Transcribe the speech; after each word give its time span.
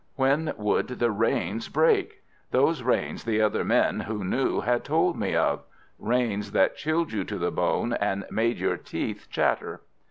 When 0.15 0.55
would 0.57 0.87
the 0.87 1.11
rains 1.11 1.69
break? 1.69 2.23
Those 2.49 2.81
rains 2.81 3.23
the 3.23 3.39
other 3.39 3.63
men 3.63 3.99
who 3.99 4.23
knew 4.23 4.61
had 4.61 4.83
told 4.83 5.15
me 5.15 5.35
of. 5.35 5.61
Rains 5.99 6.53
that 6.53 6.75
chilled 6.75 7.13
you 7.13 7.23
to 7.25 7.37
the 7.37 7.51
bone, 7.51 7.93
and 7.93 8.25
made 8.31 8.57
your 8.57 8.77
teeth 8.77 9.27
chatter. 9.29 9.81